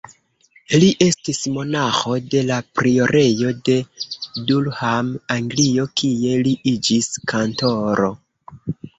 Li 0.83 0.85
estis 1.07 1.39
monaĥo 1.57 2.13
de 2.35 2.39
la 2.45 2.55
priorejo 2.79 3.51
de 3.69 3.75
Durham, 4.51 5.11
Anglio, 5.35 5.85
kie 6.01 6.39
li 6.47 6.55
iĝis 6.73 7.11
kantoro. 7.33 8.09